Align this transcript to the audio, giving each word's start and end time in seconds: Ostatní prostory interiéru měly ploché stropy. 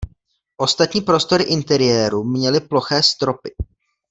Ostatní 0.57 1.01
prostory 1.01 1.43
interiéru 1.43 2.23
měly 2.23 2.59
ploché 2.59 3.03
stropy. 3.03 3.49